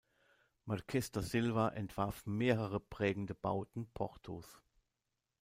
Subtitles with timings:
[0.65, 4.63] Marques da Silva entwarf mehrere prägende Bauten Portos.